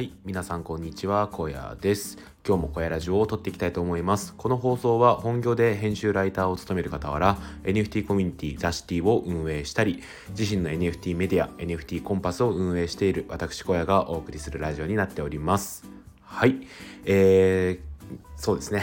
[0.00, 2.16] はい皆さんこんにちは小屋です。
[2.48, 4.32] 今日も小屋ラジオを撮っていきたいと思います。
[4.34, 15.84] この放送は本業で編集ライターを務める傍ら NFT コミュニティザシティを運営したり自身の NFT メディア NFT コンパスを運営している私小屋がお送りするラジオになっております。
[16.22, 16.56] はい
[17.04, 17.90] えー
[18.36, 18.82] そうですね。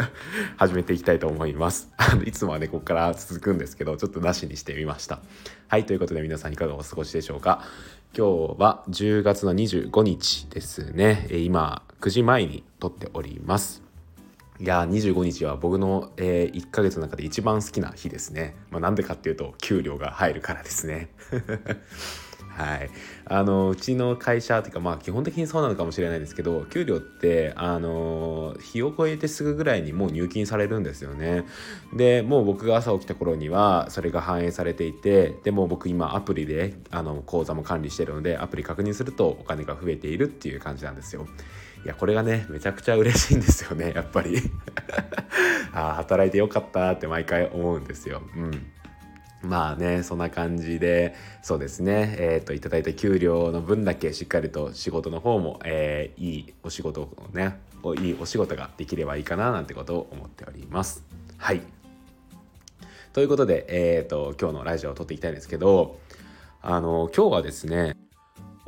[0.58, 1.88] 始めていきたいと思います。
[2.26, 5.20] いつもはねここから続くんですけどちょっとなしにしてみました。
[5.66, 7.62] はいということで皆さんいかがお過ごしでしょうか。
[8.16, 11.28] 今日は10月の25日ですね。
[11.30, 13.87] 今9時前に撮っております。
[14.60, 18.56] いや25日は僕の、えー、1ヶ月の中で一番好きな日ですね。
[18.70, 21.10] まあ、なんでかっていうと給料が入るからですね。
[22.58, 22.90] はい、
[23.26, 31.44] あのうちの会社っていうかまあ基本的にそうなのかもしれないですけど給料ってあの日を超えてすぐぐらいにもう入金されるんですよね
[31.94, 41.28] でもう僕が朝起きた頃にはそれが反映されていてでも僕今アプリであの口座も管理してるのでアプリ確認するとお金が増えているっていう感じなんですよ
[41.84, 44.38] いやこれがねめちゃくちゃ嬉しいんですよね やっぱり。
[45.72, 48.22] ああ働いてよかったって毎回思うんですよ。
[48.36, 48.66] うん。
[49.42, 52.16] まあねそんな感じでそうですね。
[52.18, 57.60] えっ、ー、といただいた給料の分だけしっかりと仕事の方も、えー、いいお仕事をね
[58.00, 61.04] いいお仕事ができればいいかななんてことを思っております。
[61.36, 61.62] はい。
[63.12, 66.00] ということでえっ、ー、と今日のラジオを撮っていきたいんですけど
[66.60, 67.96] あの今日はですね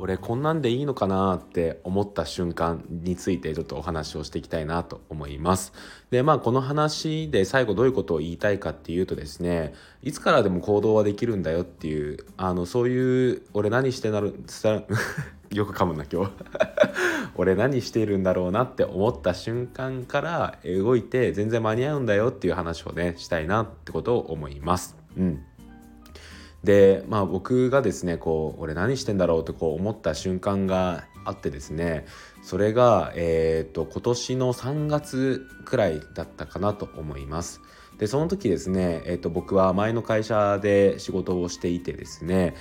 [0.01, 5.73] 俺こんなんでいいのかなって思った瞬間についてちょっとお話をしていきたいなと思います。
[6.09, 14.33] でまあこの話で最後どういうことを言いたいかっていうとですねいつからでも行動はできるんだよっていうあのそういう俺何してなる
[15.53, 16.31] よく噛むな今日
[17.37, 24.97] 俺何しているんだろうなって思った瞬間から動いて全然間に合うんだよっていう話をねしたいなってことを思います。
[25.15, 25.43] うん
[26.63, 32.05] でまあ僕がですねこう俺何してんだろうってこう思った瞬間があってですね
[32.41, 37.61] それが、えーと、今年の3月くらいだったかなと思います。
[37.97, 42.55] でその時ですね、えーと、僕は前の会社で仕事をしていてですね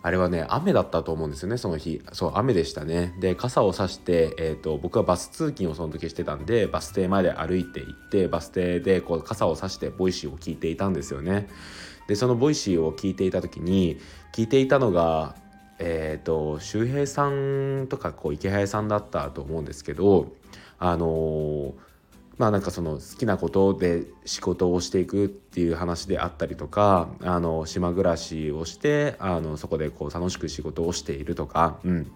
[0.00, 2.00] あれはね雨だったと思うんですよねその日。
[2.12, 3.14] そう雨でしたね。
[3.20, 11.48] で傘を差して、えー、と僕はバス通勤をその時してたんでバス停まで歩いて行ってバス停でこう傘を差して Voicy を聞いていたんですよね。
[12.06, 13.98] でその Voicy を聞いていた時に
[14.32, 15.34] 聞いていたのが
[15.78, 20.32] えっ、ー、と周平さんとかこうイケハヤさんだったと思うんですけど
[20.78, 21.74] あの
[22.36, 32.10] まあなんかその好きなことで仕事をしていくっていう話であったりとかあの島暮らしをしてあのそこでこう楽しく仕事をしているとか、うん、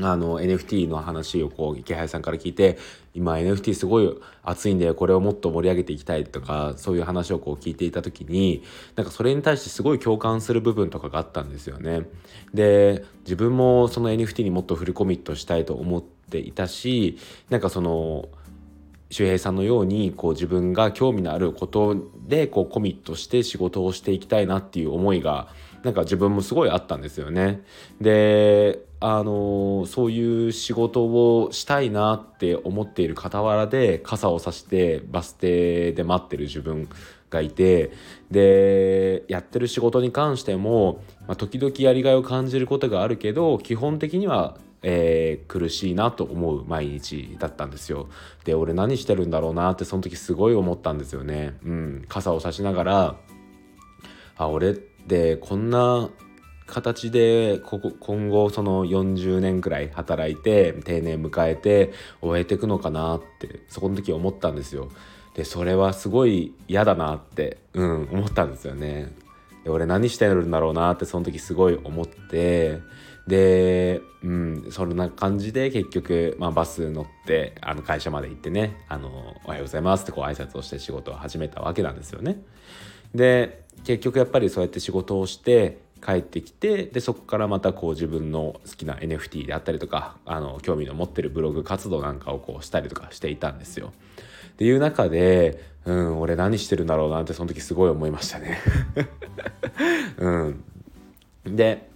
[0.00, 2.78] あの NFT の話をこうイケハヤさんから聞いて
[3.14, 8.62] 今 NFT すごい熱いんでこれをもっと盛り上げていきたいとかそういう話をこう聞いていた時に
[8.96, 12.06] なんかそれに対してすごい共感する部分とかがあったんですよね。
[12.54, 17.18] で自分もその NFT にもっとフルコミットしたいと思っていたし
[17.50, 18.28] なんかその
[19.10, 21.94] 周平さんのようにこう自分が興味のあること
[22.26, 25.48] でこうコミットして仕事をしていきたいなっていう思いが
[25.82, 27.62] なんか自分もすごいあったんですよね。
[28.00, 36.88] であのそういう仕事をしたいなって思っている傍らで傘を差してバス停で待ってる自分
[37.28, 37.90] がいて
[38.30, 48.08] でやってる仕事に関しても、まあ、時々やりがいを感じることがあるけど基本的にはえー、苦しいなと思う毎日だったんですよ。
[48.44, 51.56] で俺何してるんだろうなってその時すごい思ったんですよね。
[51.64, 53.16] うん、傘を差しながら
[54.36, 56.10] あ俺ってこんな
[56.72, 64.88] 形でここ今後その40年くらい働いて定年迎えて終えていくのかなってそこの時思ったんですよ。
[65.34, 69.12] でそれはすごい嫌だなって、うん、思ったんですよね。
[69.64, 72.80] で俺何してるんだろうなってその時すごい思って
[73.26, 82.42] で、うん、そんな感じで結局、まあ、バス乗ってあの会社まで行ってね「あのおはようございます」ってこう挨拶をして仕事を始めたわけなんですよね。
[83.14, 93.92] で結局やっぱりそうやって仕事をして帰ってきてでそこからまたこう自分の好きな NFT であったりとかあの興味の持ってるブログ活動なんかをこうしたりとかしていたんですよ。
[94.52, 98.58] っていう中でうん俺何してるんだろうなってその時すごい思いましたね。
[100.18, 100.64] うん、
[101.44, 101.88] で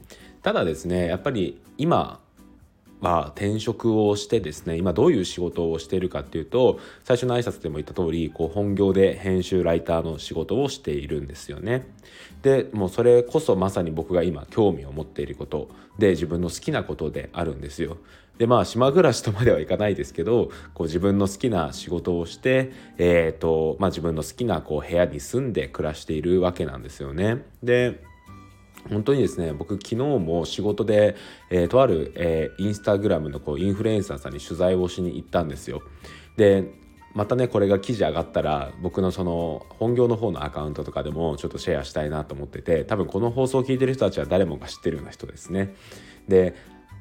[0.42, 2.20] ただですねやっぱり今
[3.06, 11.86] まあ、転職をしてですね今どういう仕事をしているかっていうと最初の挨拶でも言った通りこり本業で編集ライターの仕事をしているんですよね。
[12.42, 15.68] でもうそれこそまさに僕が今興味を持っていること
[16.00, 17.96] で自分の好きなことであるんですよ。
[18.38, 27.44] でまあ島暮らしとまではいかないですけどこう自分の好きな仕事をして、えーとまあ、自分の好きなこう部屋に住んで暮らしているわけなんですよね。
[27.62, 28.02] で
[28.90, 31.16] 本当にですね僕昨日も仕事で、
[31.50, 35.82] えー、とある、えー、インスタグラムのこうインフルエンサーさんに取材をしに行ったんですよ。
[36.36, 36.64] で
[37.14, 45.74] またねこれが記事上がったら僕のその本業の方のアカウントとかでもちょっとシェアしたいなと思ってて多分この放送を聞いてる人たちは誰もが知ってるような人ですね。
[46.28, 46.54] で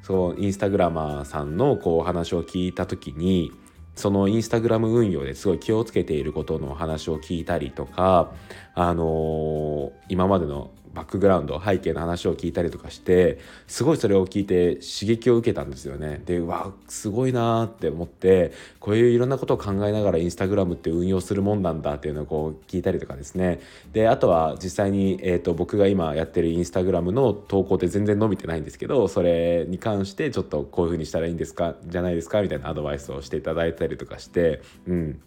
[0.03, 3.51] そうインスタグラマーさんのこうお話を聞いた時に
[3.95, 8.31] そのインスタグラム運用ですごい気をつけていることのお話を聞いたりとか
[8.73, 13.37] あのー、今までのバックグラウンド背景の話を聞いたりとかして
[13.67, 16.21] すごいそれを聞いて刺激を受けたんですよね。
[16.25, 23.59] でうわすごいなーって思ってこういういろんなことを考えながらインスタグラムって運用するもんなんだっていうのをこう聞いたりとかですね
[23.91, 35.21] であとは実際に、えーと、僕が今やってるインスタグラムの投稿って全然伸びてないんですけどそれに関してちょっとこういう風にしたらいいんですかじゃないですかみたいなアドバイスをしていただいたりとかしてうん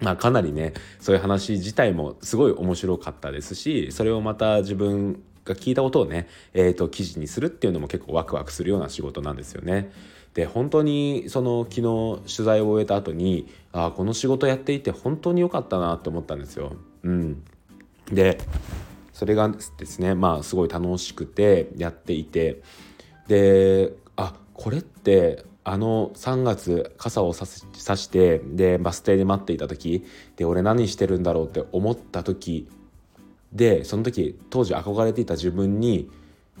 [0.00, 9.92] まあ、かなりねそういう話自体もすごい面白かったですしそれをまた自分が聞いたことをね、えー、と記事にするっていうのも結構ワクワクするような仕事なんですよね。
[10.32, 16.72] で本当にその昨日取材を終えた後にああこの仕事やっていて本当に良かったなって思ったんですよ。
[17.04, 17.44] うん、
[18.10, 18.38] で
[19.12, 22.62] それがですねまあすごい楽しくてやっていて
[23.28, 30.04] であこれってあの3月傘をさしてでバス停で待っていた時
[30.36, 32.68] で俺何してるんだろうって思った時
[33.52, 36.10] でその時当時憧れていた自分に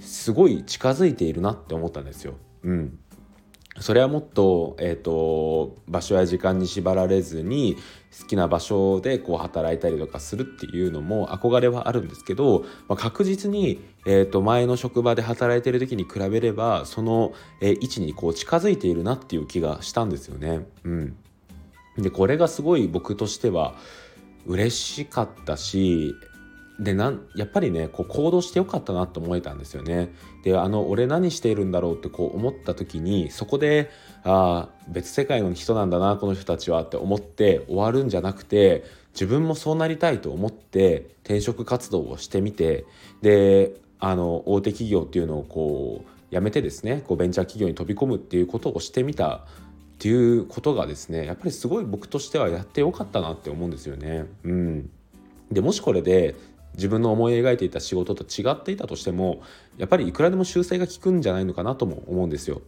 [0.00, 2.34] すごい近づいているなって思ったんですよ。
[2.62, 2.98] うん、
[3.80, 7.76] それはもっと,、えーと、場所や時間に縛られずに
[8.18, 20.66] 好きな場所でこう働いたりとかするっていうのも憧れはあるんですけど、まあ、確実に、えー、と前の職場で働いてる時に比べればその、えー、位置にこう近づいているなっていう気がしたんですよね。
[20.84, 21.16] うん、
[21.98, 23.74] でこれがすごい僕としては
[24.46, 26.14] 嬉しかったし
[26.78, 30.12] でなんやっぱりねこう行動してよかったなと思えたんですよね。
[30.42, 33.90] であの俺何しているんだろうってこう思った時にそこで
[34.24, 42.84] ああ別世界の人なんだなこの人たちはって思って終わるんじゃなくて自分もそうなりたいと思って転職活動をしてみて
[43.22, 49.40] であの大手企業っていうのをこう辞めてですねこうベンチャー企業に飛び込むっていうことをしてみたっ
[49.98, 54.26] ていうことがですねやっぱりすごい僕としてはやってよかったなって思うんですよね。
[54.42, 54.90] うん、
[55.52, 56.34] でもしこれで
[56.74, 59.42] 自分の思い描いていた仕事と違っていたとしても
[59.78, 62.62] やっぱりいくらでも修正が効くんじゃないのかなとも思うんですよ。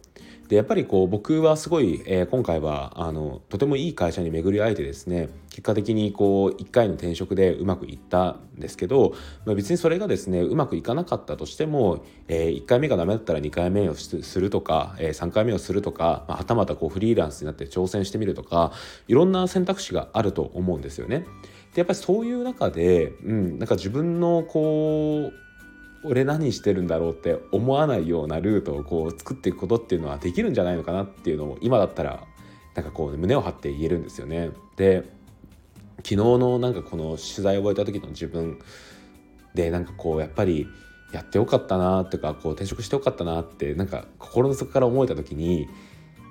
[0.47, 9.13] でやっぱりこう僕はすごい、えー、今回はあのとてもいい会社に巡り会えてですね結果的にこう1回の転職でうまくいったんですけど、
[9.45, 18.71] まあ、別にそれがですねうまくいかなかったとしても、えー、1回目がダメだったら2回目をするとか、えー、3回目をするとか、まあ、はたまたこうフリーランスになって挑戦してみるとか
[19.07, 21.25] いろんな選択肢があると思うんですよね。
[21.73, 32.23] でやっぱりそういう中で、うん、なんか自分のこう俺何してるんだろうって思わないようなルートをこう作っていくことっていうのはできるんじゃないのかなっていうのを今だったら
[32.75, 34.51] なんかこう胸を張って言えるんですよね。
[34.75, 35.03] で
[35.97, 38.59] 昨日のなんかこの取材を終えた時の自分
[39.55, 40.67] でなんかこうやっぱり
[41.11, 45.67] やってよかったなとかこう転職してよかったなってなんか心の底から思えた時に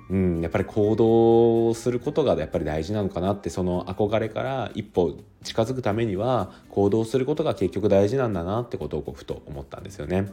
[0.09, 10.31] うん、やっぱり行動することがやっぱり大事なのかなってその憧れから一歩近づくためには行動することが結局大事なんだなってことをふと思ったんですよね。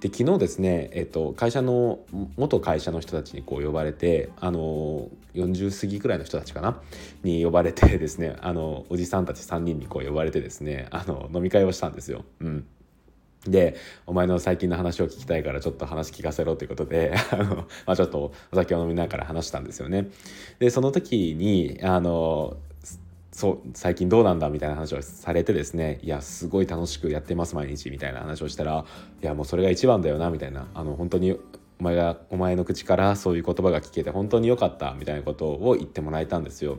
[0.00, 1.98] で昨日ですね、えっと、会社の
[2.36, 6.80] 元会社の人たちにこう呼ばれてあの40過ぎくらいの人たちかな？
[7.24, 12.24] に呼ばれてですねあのおじさんたち3人にこう呼ばれてですねあの飲み会をしたんですよ。
[12.40, 12.66] うん
[13.46, 13.76] で
[14.06, 20.08] お前の最近の話を聞きたいからちょっと話聞かせろということで あの、まあ、ちょっとお酒を飲みながら話したんですよね。
[20.58, 22.56] でその時にあの
[23.30, 28.84] そう最近どうなんだみたいな話をされてですねいやすごい楽しくやってます毎日みたいな話をしたら
[29.22, 31.38] いやもうそれが一番だよなみたいなあの本当に
[31.80, 36.78] お前がお前の口からそういう言葉が聞けて本当に良かったみたいなことを言ってもらえたんですよ。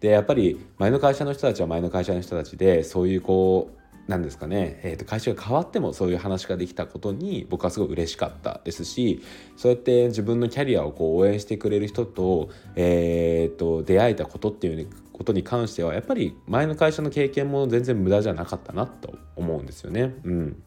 [0.00, 9.22] でやっぱり前の会社の人たちは前の会社の人たちでそういうこうなんですかね、えー、と会社が変わってもそういう話ができたことに僕はすごい嬉しかったですし
[9.56, 20.14] そうやって自分のキャリアをこう応援してくれる人と,、えー、と出会えたことっていうことに関してはやっぱり前の会社の経験も全然無駄じゃなかったなと思うんですよね。
[20.24, 20.62] うん、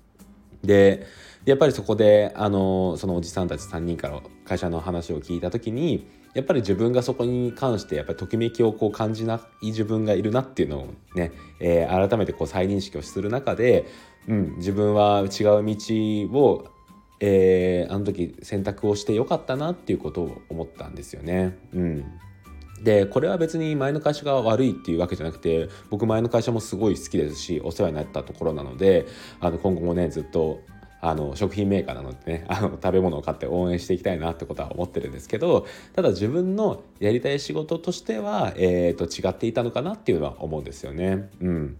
[0.63, 1.05] で
[1.45, 13.85] やっぱりそこであのそのおじさんたち3人から会社の話を聞いた時にやっぱり自分がそこに関してやっぱりときめきをこう感じない自分がいるなっていうのをね、えー、改めてこう再認識をする中で、
[14.27, 15.75] うん、自分は違う道
[16.37, 16.67] を、
[17.21, 21.57] えー、あの時選択をしてよかったなっていうことを思ったんですよね。
[21.73, 22.05] うん
[22.83, 29.07] でこれは別に前の会社が悪いっていうわけじゃなくて僕前の会社もすごい好きですしお世話になったところなので
[29.39, 30.59] あの今後もねずっと
[31.07, 41.29] あの食品メーカーなのでね あの食べ物を買って応援していきたいなってことは思ってるんですけどただ自分のやりたい仕事としては、えー、と違っていたのかなっていうのは思うんですよね。
[41.41, 41.77] うん、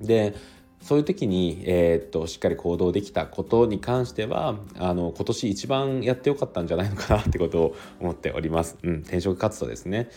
[0.00, 0.34] で
[0.82, 8.76] そういう時に、えー、っとしっかり行動できたことに関してはあの今年一番やってよかったんじゃないのかなってことを思っております。
[8.82, 10.08] うん、転職活動ですね。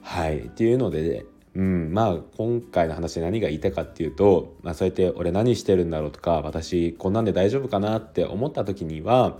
[0.00, 1.26] はい、っていうので、
[1.58, 9.36] うん、まあ今回の話で何が言いたいかっていうと、まあ、そうやって俺何してるんだろうとか私こんなんで大丈夫かなって思った時には、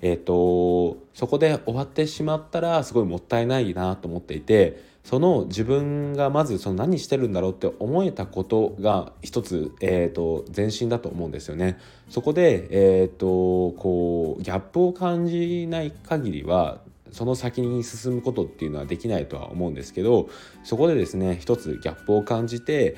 [0.00, 11.78] えーとそこで終わってしまったらすごいもったいないなと思っていてその自分がまずその何してるんだろうって思えたことが一つ、えーと、前進だと思うんですよね。
[12.10, 20.28] そこで、えーと、こうギャップを感じない限りはその先に進むことっていうのはできないとは思うんですけど
[20.64, 22.96] そこでですね一つギャップを感じて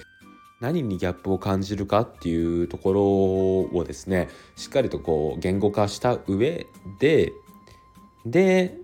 [0.60, 3.02] 何にギャップを感じるかっていうところ
[3.78, 6.66] をですねしっかりとこう言語化した上
[7.00, 7.32] で
[8.26, 8.76] で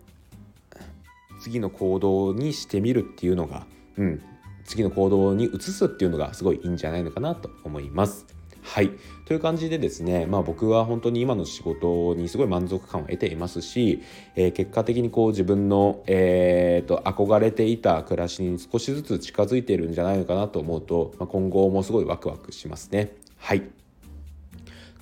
[1.41, 3.67] 次の行動にしてみるっていうのが、
[3.99, 4.23] うん、
[4.65, 8.27] 次の行動に移すっていうのがすごいいいんじゃないのかなと思います。
[8.67, 8.91] はい。
[9.27, 14.03] という感じでですね、まあ僕は本当に今の仕事にすごい満足感を得ていますし、
[14.35, 23.13] えー、結果的にこう自分の、えーと、憧れていた暮らしに少しずつ近づいているんじゃないのかなと思うと、まあ、今後もすごいワクワクしますね。
[23.39, 23.63] はい。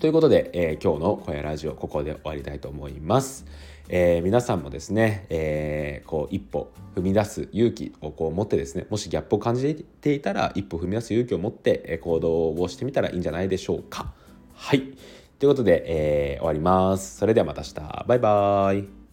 [0.04, 3.46] ということで、えー、今日の小屋ラジオここで終わりたいと思います。
[3.88, 14.12] えー、皆さんもですね、えー、こう一歩踏み出す勇気をこう持ってですねもしギャップを感じていたら一歩踏み出す勇気を持って行動をしてみたらいいんじゃないでしょうか。
[14.52, 14.82] はい
[15.38, 17.16] ということで、えー、終わります。
[17.16, 19.03] それではまた明日バイバーイ